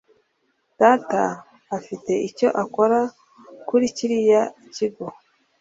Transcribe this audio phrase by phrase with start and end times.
[0.79, 1.21] Data
[1.77, 2.99] afite icyo akora
[3.67, 4.41] kuri kiriya
[4.75, 5.05] kigo